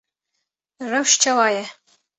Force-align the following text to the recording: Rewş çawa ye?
Rewş 0.91 1.11
çawa 1.21 1.47
ye? 1.55 1.65